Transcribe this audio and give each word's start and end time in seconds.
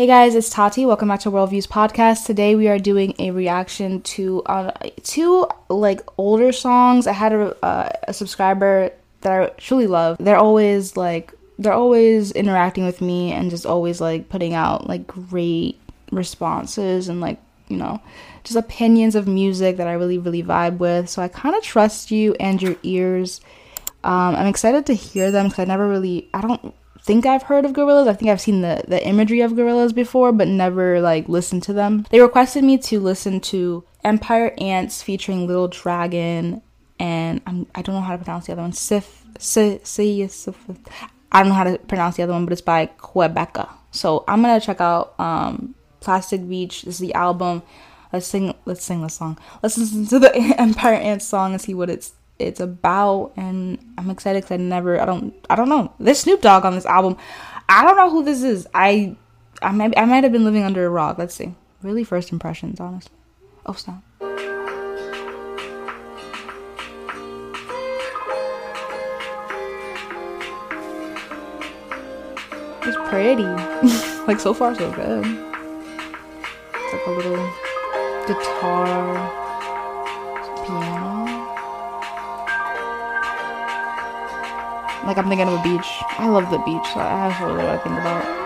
Hey 0.00 0.06
guys, 0.06 0.34
it's 0.34 0.48
Tati. 0.48 0.86
Welcome 0.86 1.08
back 1.08 1.20
to 1.20 1.30
Worldviews 1.30 1.68
Podcast. 1.68 2.24
Today 2.24 2.54
we 2.54 2.68
are 2.68 2.78
doing 2.78 3.14
a 3.18 3.32
reaction 3.32 4.00
to 4.16 4.42
uh, 4.44 4.70
two 5.02 5.46
like 5.68 6.00
older 6.16 6.52
songs. 6.52 7.06
I 7.06 7.12
had 7.12 7.34
a, 7.34 7.54
uh, 7.62 7.90
a 8.08 8.14
subscriber 8.14 8.92
that 9.20 9.42
I 9.42 9.46
truly 9.58 9.86
love. 9.86 10.16
They're 10.18 10.38
always 10.38 10.96
like 10.96 11.34
they're 11.58 11.74
always 11.74 12.32
interacting 12.32 12.86
with 12.86 13.02
me 13.02 13.32
and 13.32 13.50
just 13.50 13.66
always 13.66 14.00
like 14.00 14.30
putting 14.30 14.54
out 14.54 14.88
like 14.88 15.06
great 15.06 15.78
responses 16.10 17.10
and 17.10 17.20
like 17.20 17.38
you 17.68 17.76
know 17.76 18.00
just 18.42 18.56
opinions 18.56 19.14
of 19.14 19.28
music 19.28 19.76
that 19.76 19.86
I 19.86 19.92
really 19.92 20.16
really 20.16 20.42
vibe 20.42 20.78
with. 20.78 21.10
So 21.10 21.20
I 21.20 21.28
kind 21.28 21.54
of 21.54 21.62
trust 21.62 22.10
you 22.10 22.34
and 22.40 22.62
your 22.62 22.76
ears. 22.84 23.42
Um, 24.02 24.34
I'm 24.34 24.46
excited 24.46 24.86
to 24.86 24.94
hear 24.94 25.30
them 25.30 25.48
because 25.48 25.58
I 25.58 25.66
never 25.66 25.86
really 25.86 26.30
I 26.32 26.40
don't 26.40 26.74
think 27.02 27.26
I've 27.26 27.44
heard 27.44 27.64
of 27.64 27.72
Gorillaz. 27.72 28.08
I 28.08 28.14
think 28.14 28.30
I've 28.30 28.40
seen 28.40 28.60
the 28.60 28.82
the 28.86 29.04
imagery 29.06 29.40
of 29.40 29.52
Gorillaz 29.52 29.94
before, 29.94 30.32
but 30.32 30.48
never 30.48 31.00
like 31.00 31.28
listened 31.28 31.62
to 31.64 31.72
them. 31.72 32.06
They 32.10 32.20
requested 32.20 32.64
me 32.64 32.78
to 32.78 33.00
listen 33.00 33.40
to 33.40 33.84
Empire 34.04 34.54
Ants 34.58 35.02
featuring 35.02 35.46
Little 35.46 35.68
Dragon 35.68 36.62
and 37.00 37.40
I'm 37.46 37.66
I 37.74 37.82
don't 37.82 37.94
know 37.94 38.02
how 38.02 38.12
to 38.12 38.22
pronounce 38.22 38.46
the 38.46 38.52
other 38.52 38.62
one. 38.62 38.72
Sif 38.72 39.24
Sif 39.38 39.84
Sif. 39.86 40.56
I 41.32 41.40
don't 41.40 41.48
know 41.48 41.54
how 41.54 41.64
to 41.64 41.78
pronounce 41.78 42.16
the 42.16 42.22
other 42.22 42.32
one, 42.32 42.44
but 42.44 42.52
it's 42.52 42.60
by 42.60 42.86
Quebeca. 42.86 43.68
So 43.90 44.24
I'm 44.28 44.42
gonna 44.42 44.60
check 44.60 44.80
out 44.80 45.18
um, 45.18 45.74
Plastic 46.00 46.46
Beach. 46.48 46.82
This 46.82 46.94
is 46.94 47.00
the 47.00 47.14
album. 47.14 47.62
Let's 48.12 48.26
sing. 48.26 48.54
Let's 48.66 48.84
sing 48.84 49.02
the 49.02 49.08
song. 49.08 49.38
Let's 49.62 49.78
listen 49.78 50.06
to 50.06 50.18
the 50.18 50.34
Empire 50.58 50.94
Ants 50.94 51.26
song 51.26 51.52
and 51.52 51.60
see 51.60 51.74
what 51.74 51.90
it's 51.90 52.12
it's 52.40 52.60
about 52.60 53.32
and 53.36 53.78
I'm 53.98 54.10
excited 54.10 54.42
because 54.42 54.54
I 54.54 54.56
never 54.56 55.00
I 55.00 55.04
don't 55.04 55.34
I 55.48 55.56
don't 55.56 55.68
know. 55.68 55.92
There's 56.00 56.20
Snoop 56.20 56.40
Dogg 56.40 56.64
on 56.64 56.74
this 56.74 56.86
album. 56.86 57.16
I 57.68 57.84
don't 57.84 57.96
know 57.96 58.10
who 58.10 58.24
this 58.24 58.42
is. 58.42 58.66
I 58.74 59.16
I 59.62 59.72
might 59.72 59.96
I 59.96 60.04
might 60.04 60.24
have 60.24 60.32
been 60.32 60.44
living 60.44 60.64
under 60.64 60.84
a 60.86 60.90
rock. 60.90 61.18
Let's 61.18 61.34
see. 61.34 61.54
Really 61.82 62.04
first 62.04 62.32
impressions 62.32 62.80
honestly. 62.80 63.12
Oh 63.66 63.74
stop 63.74 64.02
it's 72.82 73.08
pretty. 73.08 73.44
Like 74.26 74.38
so 74.38 74.54
far 74.54 74.76
so 74.76 74.92
good. 74.92 75.24
It's 75.24 76.92
like 76.92 77.06
a 77.06 77.10
little 77.10 77.50
guitar 78.28 79.39
Like 85.10 85.18
I'm 85.18 85.28
thinking 85.28 85.48
of 85.48 85.54
a 85.54 85.62
beach. 85.64 86.04
I 86.18 86.28
love 86.28 86.52
the 86.52 86.58
beach. 86.58 86.86
So 86.92 87.00
that's 87.00 87.40
really 87.40 87.56
what 87.56 87.66
I 87.66 87.78
think 87.78 87.98
about. 87.98 88.39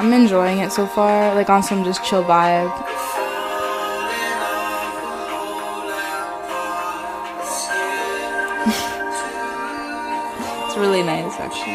I'm 0.00 0.14
enjoying 0.14 0.60
it 0.60 0.72
so 0.72 0.86
far, 0.86 1.34
like 1.34 1.50
on 1.50 1.62
some 1.62 1.84
just 1.84 2.02
chill 2.02 2.24
vibe. 2.24 2.70
it's 10.64 10.76
really 10.78 11.02
nice 11.02 11.38
actually. 11.38 11.74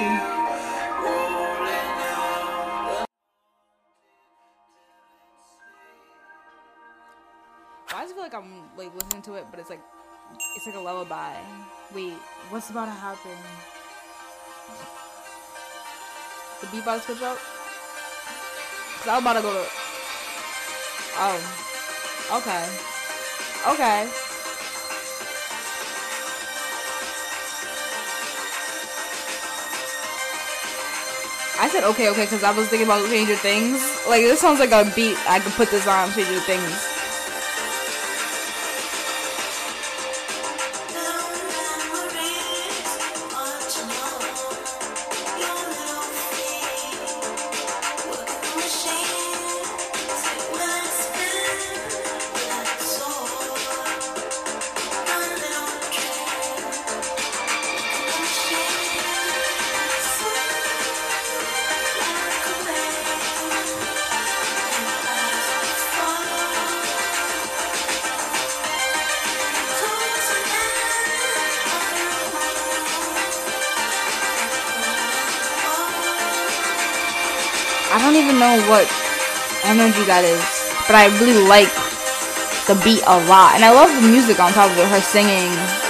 I 7.93 8.01
just 8.01 8.15
feel 8.15 8.23
like 8.23 8.33
I'm 8.33 8.63
like 8.75 8.91
listening 8.95 9.21
to 9.21 9.35
it, 9.35 9.45
but 9.51 9.59
it's 9.59 9.69
like 9.69 9.81
it's 10.55 10.65
like 10.65 10.73
a 10.73 10.79
lullaby. 10.79 11.35
Wait, 11.93 12.13
what's 12.49 12.71
about 12.71 12.85
to 12.85 12.91
happen? 12.91 13.37
The 16.61 16.67
beat 16.71 16.81
about 16.81 17.01
to 17.01 17.05
switch 17.05 17.21
up? 17.21 17.37
Cause 19.05 19.13
I'm 19.13 19.21
about 19.21 19.33
to 19.33 19.41
go 19.43 19.53
to. 19.53 19.69
Oh. 21.17 21.37
Okay. 22.37 22.65
Okay. 23.71 24.09
I 31.57 31.69
said 31.69 31.83
okay, 31.83 32.09
okay, 32.09 32.23
because 32.23 32.43
I 32.43 32.51
was 32.51 32.67
thinking 32.67 32.87
about 32.87 33.05
Stranger 33.05 33.35
Things. 33.35 33.79
Like, 34.09 34.23
this 34.23 34.41
sounds 34.41 34.59
like 34.59 34.71
a 34.71 34.91
beat 34.95 35.17
I 35.29 35.39
could 35.39 35.53
put 35.53 35.69
this 35.69 35.85
on 35.85 36.09
Stranger 36.09 36.39
Things. 36.39 36.94
Don't 78.05 78.21
even 78.21 78.37
know 78.37 78.61
what 78.69 78.85
energy 79.65 80.05
that 80.05 80.21
is, 80.21 80.37
but 80.85 80.93
I 80.93 81.09
really 81.17 81.41
like 81.49 81.73
the 82.69 82.77
beat 82.85 83.01
a 83.09 83.17
lot. 83.25 83.57
And 83.57 83.65
I 83.65 83.73
love 83.73 83.89
the 83.89 84.07
music 84.07 84.39
on 84.39 84.53
top 84.53 84.69
of 84.69 84.77
it, 84.77 84.85
her 84.93 85.01
singing. 85.01 85.84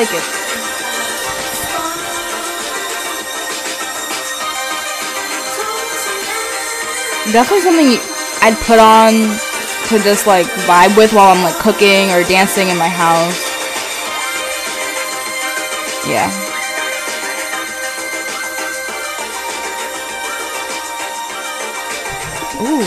Like 0.00 0.14
it. 0.14 0.24
Definitely 7.32 7.60
something 7.60 8.00
I'd 8.40 8.56
put 8.64 8.78
on 8.78 9.12
to 9.88 10.02
just 10.02 10.26
like 10.26 10.46
vibe 10.64 10.96
with 10.96 11.12
while 11.12 11.36
I'm 11.36 11.42
like 11.42 11.58
cooking 11.58 12.10
or 12.12 12.22
dancing 12.24 12.68
in 12.68 12.78
my 12.78 12.88
house. 12.88 13.44
Yeah. 16.08 16.30
Ooh. 22.62 22.80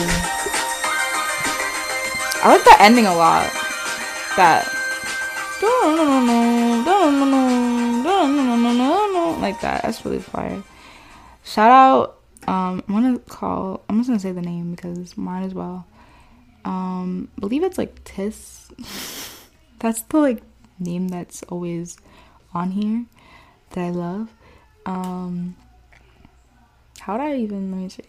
I 2.41 2.47
like 2.47 2.63
that 2.65 2.77
ending 2.79 3.05
a 3.05 3.13
lot. 3.13 3.53
That 4.35 4.82
like 9.43 9.61
that. 9.61 9.83
That's 9.83 10.03
really 10.05 10.19
fire. 10.19 10.63
Shout 11.43 11.71
out. 11.71 12.19
Um, 12.47 12.83
I'm 12.87 12.93
gonna 12.93 13.19
call. 13.19 13.83
I'm 13.89 13.97
just 13.99 14.09
gonna 14.09 14.19
say 14.19 14.31
the 14.31 14.41
name 14.41 14.71
because 14.71 15.17
might 15.17 15.43
as 15.43 15.53
well. 15.53 15.85
Um, 16.65 17.29
believe 17.39 17.63
it's 17.63 17.77
like 17.77 18.03
Tis. 18.03 18.69
that's 19.79 20.01
the 20.03 20.17
like 20.17 20.43
name 20.79 21.09
that's 21.09 21.43
always 21.43 21.97
on 22.53 22.71
here 22.71 23.05
that 23.71 23.81
I 23.81 23.89
love. 23.89 24.33
Um, 24.85 25.55
how 26.99 27.13
would 27.13 27.21
I 27.21 27.35
even? 27.35 27.71
Let 27.71 27.81
me 27.81 27.89
see. 27.89 28.03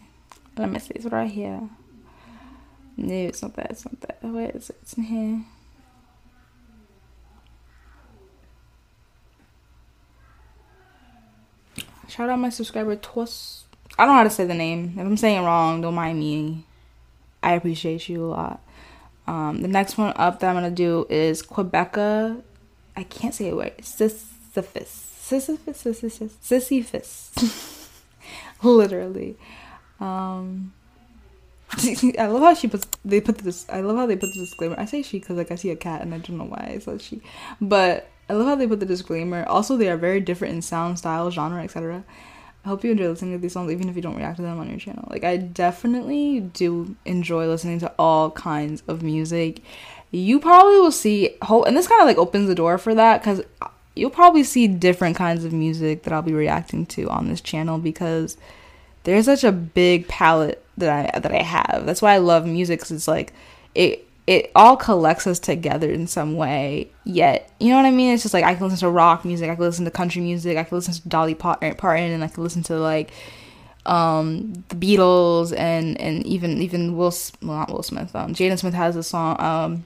Let 0.56 0.70
me 0.70 0.78
see. 0.78 0.94
It's 0.94 1.06
right 1.06 1.30
here. 1.30 1.68
No, 2.96 3.14
it's 3.14 3.42
not 3.42 3.54
that. 3.56 3.72
It's 3.72 3.84
not 3.84 4.00
that. 4.02 4.18
Wait, 4.22 4.54
it's, 4.54 4.70
it's 4.70 4.94
in 4.94 5.02
here. 5.04 5.44
Shout 12.14 12.30
out 12.30 12.38
my 12.38 12.48
subscriber 12.48 12.94
Twas. 12.94 13.64
I 13.98 14.06
don't 14.06 14.14
know 14.14 14.18
how 14.18 14.22
to 14.22 14.30
say 14.30 14.44
the 14.44 14.54
name. 14.54 14.94
If 14.96 15.00
I'm 15.00 15.16
saying 15.16 15.42
it 15.42 15.44
wrong, 15.44 15.80
don't 15.80 15.96
mind 15.96 16.20
me. 16.20 16.64
I 17.42 17.54
appreciate 17.54 18.08
you 18.08 18.26
a 18.26 18.28
lot. 18.28 18.62
Um, 19.26 19.62
the 19.62 19.66
next 19.66 19.98
one 19.98 20.12
up 20.14 20.38
that 20.38 20.48
I'm 20.48 20.54
gonna 20.54 20.70
do 20.70 21.08
is 21.10 21.42
Quebeca. 21.42 22.40
I 22.96 23.02
can't 23.02 23.34
say 23.34 23.48
it 23.48 23.54
right. 23.56 23.84
Sisyphus. 23.84 24.90
Sisyphus. 24.90 25.80
Sisyphus. 25.80 26.36
Sisyphus. 26.40 27.90
Literally. 28.62 29.36
Um, 29.98 30.72
I 32.16 32.26
love 32.26 32.42
how 32.42 32.54
she 32.54 32.68
puts. 32.68 32.86
They 33.04 33.20
put 33.20 33.38
this. 33.38 33.66
I 33.68 33.80
love 33.80 33.96
how 33.96 34.06
they 34.06 34.14
put 34.14 34.30
the 34.32 34.38
disclaimer. 34.38 34.76
I 34.78 34.84
say 34.84 35.02
she 35.02 35.18
because 35.18 35.36
like 35.36 35.50
I 35.50 35.56
see 35.56 35.70
a 35.70 35.76
cat 35.76 36.02
and 36.02 36.14
I 36.14 36.18
don't 36.18 36.38
know 36.38 36.44
why 36.44 36.74
I 36.76 36.78
said 36.78 37.02
she, 37.02 37.22
but 37.60 38.08
I 38.28 38.34
love 38.34 38.46
how 38.46 38.54
they 38.54 38.66
put 38.66 38.80
the 38.80 38.86
disclaimer. 38.86 39.44
Also, 39.44 39.76
they 39.76 39.90
are 39.90 39.96
very 39.96 40.20
different 40.20 40.54
in 40.54 40.62
sound, 40.62 40.98
style, 40.98 41.30
genre, 41.30 41.62
etc. 41.62 42.04
I 42.64 42.68
hope 42.68 42.82
you 42.82 42.92
enjoy 42.92 43.08
listening 43.08 43.32
to 43.32 43.38
these 43.38 43.52
songs, 43.52 43.70
even 43.70 43.88
if 43.88 43.96
you 43.96 44.02
don't 44.02 44.16
react 44.16 44.36
to 44.36 44.42
them 44.42 44.58
on 44.58 44.70
your 44.70 44.78
channel. 44.78 45.06
Like, 45.10 45.24
I 45.24 45.36
definitely 45.36 46.40
do 46.40 46.96
enjoy 47.04 47.46
listening 47.46 47.80
to 47.80 47.92
all 47.98 48.30
kinds 48.30 48.82
of 48.88 49.02
music. 49.02 49.60
You 50.10 50.40
probably 50.40 50.76
will 50.76 50.92
see, 50.92 51.36
whole, 51.42 51.64
and 51.64 51.76
this 51.76 51.88
kind 51.88 52.00
of 52.00 52.06
like 52.06 52.16
opens 52.16 52.48
the 52.48 52.54
door 52.54 52.78
for 52.78 52.94
that 52.94 53.20
because 53.20 53.42
you'll 53.94 54.10
probably 54.10 54.44
see 54.44 54.66
different 54.66 55.16
kinds 55.16 55.44
of 55.44 55.52
music 55.52 56.04
that 56.04 56.12
I'll 56.12 56.22
be 56.22 56.32
reacting 56.32 56.86
to 56.86 57.08
on 57.10 57.28
this 57.28 57.40
channel 57.40 57.78
because 57.78 58.36
there's 59.04 59.26
such 59.26 59.44
a 59.44 59.52
big 59.52 60.08
palette 60.08 60.64
that 60.78 61.14
I 61.14 61.18
that 61.18 61.32
I 61.32 61.42
have. 61.42 61.84
That's 61.86 62.02
why 62.02 62.14
I 62.14 62.18
love 62.18 62.46
music. 62.46 62.80
Cause 62.80 62.90
it's 62.90 63.08
like 63.08 63.32
it 63.74 64.06
it 64.26 64.50
all 64.54 64.76
collects 64.76 65.26
us 65.26 65.38
together 65.38 65.90
in 65.90 66.06
some 66.06 66.34
way. 66.34 66.90
Yet, 67.04 67.50
you 67.60 67.70
know 67.70 67.76
what 67.76 67.84
I 67.84 67.90
mean? 67.90 68.14
It's 68.14 68.22
just 68.22 68.34
like 68.34 68.44
I 68.44 68.54
can 68.54 68.64
listen 68.64 68.78
to 68.80 68.88
rock 68.88 69.24
music, 69.24 69.50
I 69.50 69.54
can 69.54 69.64
listen 69.64 69.84
to 69.84 69.90
country 69.90 70.22
music, 70.22 70.56
I 70.56 70.64
can 70.64 70.76
listen 70.76 70.94
to 70.94 71.08
Dolly 71.08 71.34
Parton, 71.34 71.74
and 72.10 72.24
I 72.24 72.28
can 72.28 72.42
listen 72.42 72.62
to 72.64 72.78
like 72.78 73.12
um 73.86 74.64
the 74.70 74.76
Beatles 74.76 75.54
and 75.56 76.00
and 76.00 76.26
even 76.26 76.62
even 76.62 76.96
Will 76.96 77.12
well 77.42 77.58
not 77.58 77.70
Will 77.70 77.82
Smith 77.82 78.16
um 78.16 78.32
Jaden 78.32 78.58
Smith 78.58 78.72
has 78.72 78.96
a 78.96 79.02
song 79.02 79.38
um 79.40 79.84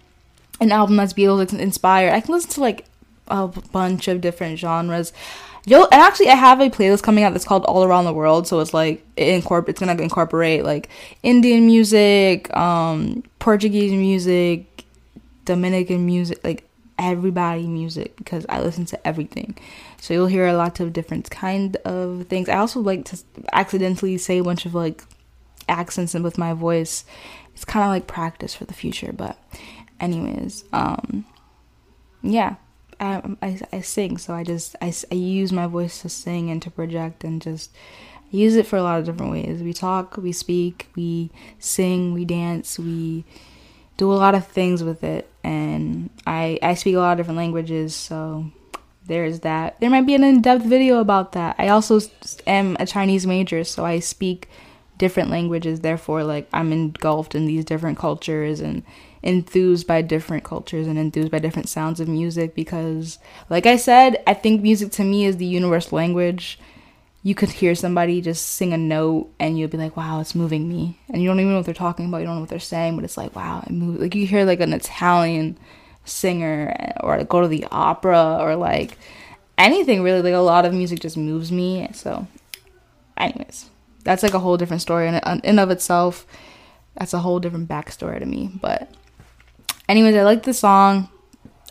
an 0.61 0.71
album 0.71 0.97
that's 0.97 1.13
Beatles 1.13 1.57
inspired. 1.59 2.13
I 2.13 2.21
can 2.21 2.33
listen 2.33 2.51
to 2.51 2.61
like 2.61 2.85
a 3.29 3.49
bunch 3.49 4.09
of 4.09 4.21
different 4.21 4.59
genres. 4.59 5.13
Yo, 5.69 5.83
and 5.83 6.01
actually, 6.01 6.31
I 6.31 6.35
have 6.35 6.61
a 6.61 6.71
playlist 6.71 7.03
coming 7.03 7.25
out 7.25 7.35
that's 7.35 7.45
called 7.45 7.67
All 7.67 7.85
Around 7.85 8.07
the 8.07 8.13
World. 8.15 8.49
So 8.49 8.61
it's 8.61 8.73
like 8.73 9.05
it 9.17 9.45
incorpor- 9.45 9.69
It's 9.69 9.81
gonna 9.81 10.01
incorporate 10.01 10.65
like 10.65 10.89
Indian 11.23 11.67
music, 11.67 12.55
um, 12.57 13.23
Portuguese 13.39 13.93
music, 13.93 14.87
Dominican 15.45 16.07
music, 16.07 16.43
like 16.43 16.65
everybody 16.99 17.67
music 17.67 18.17
because 18.17 18.47
I 18.49 18.63
listen 18.63 18.87
to 18.87 19.07
everything. 19.07 19.59
So 20.01 20.15
you'll 20.15 20.27
hear 20.27 20.47
a 20.47 20.55
lot 20.55 20.81
of 20.81 20.95
different 20.95 21.29
kind 21.31 21.77
of 21.85 22.29
things. 22.29 22.49
I 22.49 22.57
also 22.57 22.81
like 22.81 23.05
to 23.07 23.19
accidentally 23.53 24.17
say 24.17 24.39
a 24.39 24.43
bunch 24.43 24.65
of 24.65 24.75
like 24.75 25.05
accents 25.69 26.15
and 26.15 26.25
with 26.25 26.39
my 26.39 26.55
voice. 26.55 27.05
It's 27.55 27.67
kind 27.67 27.85
of 27.85 27.91
like 27.91 28.07
practice 28.07 28.55
for 28.55 28.65
the 28.65 28.73
future, 28.73 29.13
but 29.13 29.39
anyways, 30.01 30.65
um 30.73 31.27
yeah. 32.23 32.55
I, 33.01 33.23
I, 33.43 33.61
I 33.73 33.81
sing, 33.81 34.19
so 34.19 34.35
I 34.35 34.45
just 34.45 34.77
I, 34.81 34.93
I 35.11 35.15
use 35.15 35.53
my 35.53 35.67
voice 35.67 36.03
to 36.03 36.09
sing 36.09 36.51
and 36.51 36.61
to 36.63 36.71
project 36.71 37.25
and 37.25 37.41
just 37.41 37.71
use 38.31 38.57
it 38.57 38.67
for 38.67 38.77
a 38.77 38.83
lot 38.83 38.99
of 38.99 39.07
different 39.07 39.33
ways. 39.33 39.63
We 39.63 39.73
talk, 39.73 40.17
we 40.17 40.33
speak, 40.33 40.89
we 40.97 41.31
sing, 41.59 42.13
we 42.13 42.25
dance, 42.25 42.79
we 42.79 43.25
do 43.97 44.13
a 44.13 44.15
lot 44.15 44.35
of 44.35 44.47
things 44.47 44.85
with 44.85 45.03
it, 45.03 45.31
and 45.43 46.11
I 46.27 46.59
I 46.63 46.75
speak 46.75 46.95
a 46.97 46.99
lot 46.99 47.13
of 47.13 47.19
different 47.19 47.39
languages, 47.39 47.95
so 47.95 48.51
there's 49.07 49.41
that. 49.41 49.81
There 49.81 49.91
might 49.91 50.07
be 50.07 50.15
an 50.15 50.23
in-depth 50.23 50.65
video 50.65 51.01
about 51.01 51.33
that. 51.33 51.57
I 51.59 51.69
also 51.69 52.01
am 52.47 52.77
a 52.79 52.87
Chinese 52.87 53.27
major, 53.27 53.65
so 53.65 53.85
I 53.85 54.01
speak 54.01 54.49
different 54.99 55.31
languages. 55.31 55.81
Therefore, 55.81 56.25
like 56.25 56.49
I'm 56.53 56.73
engulfed 56.73 57.35
in 57.35 57.47
these 57.47 57.65
different 57.65 57.99
cultures 57.99 58.61
and 58.61 58.83
enthused 59.23 59.87
by 59.87 60.03
different 60.03 60.45
cultures 60.45 60.87
and 60.87 60.99
enthused 60.99 61.31
by 61.31 61.39
different 61.39 61.69
sounds 61.69 62.01
of 62.01 62.09
music 62.09 62.55
because 62.55 63.19
like 63.51 63.67
I 63.67 63.77
said, 63.77 64.23
I 64.27 64.35
think 64.35 64.63
music 64.63 64.93
to 64.93 65.05
me 65.05 65.25
is 65.25 65.37
the 65.37 65.47
universal 65.47 65.97
language. 65.97 66.59
You 67.23 67.35
could 67.35 67.51
hear 67.51 67.75
somebody 67.75 68.21
just 68.21 68.47
sing 68.47 68.73
a 68.73 68.79
note 68.79 69.31
and 69.41 69.59
you'll 69.59 69.69
be 69.69 69.77
like, 69.77 69.97
wow, 69.97 70.21
it's 70.21 70.35
moving 70.35 70.69
me. 70.69 70.99
And 71.09 71.21
you 71.21 71.29
don't 71.29 71.41
even 71.41 71.51
know 71.51 71.59
what 71.59 71.67
they're 71.67 71.75
talking 71.75 72.07
about, 72.07 72.19
you 72.19 72.27
don't 72.27 72.37
know 72.37 72.41
what 72.41 72.51
they're 72.51 72.61
saying, 72.61 72.95
but 72.95 73.05
it's 73.05 73.17
like, 73.17 73.35
wow, 73.35 73.63
it 73.67 73.73
moves. 73.73 74.01
Like 74.01 74.15
you 74.15 74.27
hear 74.27 74.45
like 74.45 74.61
an 74.61 74.73
Italian 74.73 75.59
singer 76.05 76.95
or 77.01 77.23
go 77.25 77.41
to 77.41 77.49
the 77.49 77.67
opera 77.71 78.39
or 78.41 78.57
like 78.57 78.97
anything 79.57 80.03
really. 80.03 80.23
Like 80.23 80.35
a 80.35 80.39
lot 80.39 80.65
of 80.65 80.73
music 80.73 81.01
just 81.01 81.17
moves 81.17 81.53
me. 81.53 81.89
So, 81.93 82.27
anyways, 83.17 83.69
that's 84.05 84.23
like 84.23 84.35
a 84.35 84.39
whole 84.39 84.57
different 84.57 84.83
story 84.83 85.09
in, 85.09 85.21
in 85.45 85.59
of 85.59 85.71
itself. 85.71 86.27
That's 86.97 87.15
a 87.15 87.19
whole 87.19 87.41
different 87.41 87.69
backstory 87.69 88.19
to 88.19 88.27
me. 88.27 88.51
But 88.61 88.91
Anyways, 89.89 90.15
I 90.15 90.23
like 90.23 90.43
the 90.43 90.55
song. 90.55 91.09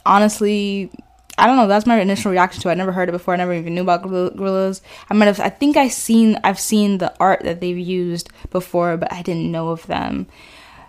Honestly, 0.06 0.92
I 1.38 1.46
don't 1.46 1.58
know. 1.58 1.68
That's 1.68 1.86
my 1.86 2.00
initial 2.00 2.32
reaction 2.32 2.62
to 2.64 2.70
it. 2.70 2.72
I 2.72 2.76
never 2.76 2.92
heard 2.92 3.10
it 3.10 3.12
before. 3.12 3.34
I 3.34 3.38
never 3.38 3.54
even 3.54 3.76
knew 3.76 3.84
about 3.84 4.04
Gorillaz. 4.04 4.82
I 5.10 5.14
might 5.14 5.26
have. 5.26 5.40
I 5.40 5.50
think 5.50 5.78
I 5.78 5.88
seen. 5.88 6.40
I've 6.44 6.60
seen 6.60 6.98
the 6.98 7.14
art 7.20 7.42
that 7.44 7.62
they've 7.62 7.78
used 7.78 8.30
before, 8.50 8.98
but 8.98 9.12
I 9.14 9.22
didn't 9.22 9.52
know 9.52 9.70
of 9.70 9.86
them. 9.86 10.28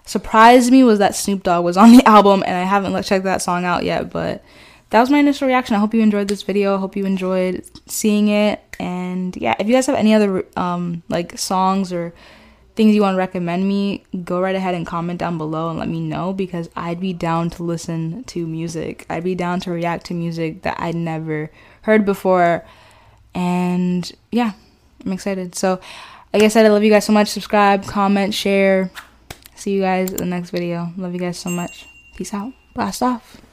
Surprised 0.04 0.73
me 0.73 0.82
was 0.85 0.99
that 1.00 1.14
Snoop 1.14 1.42
Dogg 1.42 1.64
was 1.64 1.76
on 1.76 1.94
the 1.94 2.02
album, 2.08 2.42
and 2.47 2.56
I 2.56 2.62
haven't 2.62 3.02
checked 3.02 3.25
that 3.25 3.42
song 3.42 3.66
out 3.66 3.85
yet. 3.85 4.11
But 4.11 4.42
that 4.90 5.00
was 5.00 5.11
my 5.11 5.18
initial 5.18 5.47
reaction. 5.47 5.76
I 5.76 5.80
hope 5.80 5.92
you 5.92 6.00
enjoyed 6.00 6.28
this 6.28 6.42
video. 6.42 6.76
I 6.76 6.80
hope 6.80 6.97
you 6.97 7.04
enjoyed 7.04 7.62
seeing 7.87 8.28
it. 8.28 8.62
And 8.80 9.37
yeah, 9.37 9.54
if 9.58 9.66
you 9.66 9.75
guys 9.75 9.87
have 9.87 9.97
any 9.97 10.14
other 10.14 10.47
um 10.56 11.02
like 11.11 11.37
songs 11.37 11.92
or 11.92 12.14
things 12.78 12.94
you 12.94 13.02
want 13.02 13.14
to 13.14 13.18
recommend 13.18 13.66
me, 13.66 14.04
go 14.23 14.40
right 14.40 14.54
ahead 14.54 14.76
and 14.76 14.87
comment 14.87 15.18
down 15.18 15.37
below 15.37 15.68
and 15.68 15.80
let 15.80 15.88
me 15.88 15.99
know 16.00 16.32
because 16.32 16.70
I'd 16.76 17.00
be 17.00 17.12
down 17.12 17.50
to 17.50 17.64
listen 17.64 18.23
to 18.25 18.47
music. 18.47 19.04
I'd 19.11 19.25
be 19.25 19.35
down 19.35 19.58
to 19.61 19.73
react 19.73 20.06
to 20.06 20.14
music 20.14 20.62
that 20.62 20.76
I'd 20.78 20.94
never 20.94 21.50
heard 21.82 22.06
before. 22.06 22.64
And 23.35 24.11
yeah, 24.30 24.52
I'm 25.04 25.11
excited. 25.11 25.56
So, 25.56 25.80
like 26.32 26.44
I 26.44 26.49
said, 26.49 26.66
I 26.66 26.68
love 26.68 26.85
you 26.85 26.90
guys 26.90 27.04
so 27.04 27.12
much. 27.12 27.26
Subscribe, 27.26 27.85
comment, 27.85 28.32
share. 28.32 28.92
See 29.56 29.73
you 29.73 29.80
guys 29.80 30.12
in 30.12 30.18
the 30.18 30.26
next 30.26 30.50
video. 30.50 30.92
Love 30.97 31.12
you 31.12 31.18
guys 31.18 31.37
so 31.37 31.50
much. 31.50 31.85
Peace 32.14 32.32
out. 32.32 32.52
Blast 32.75 33.02
off. 33.02 33.48